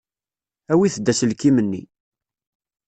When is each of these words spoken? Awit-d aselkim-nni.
Awit-d 0.71 1.11
aselkim-nni. 1.11 1.83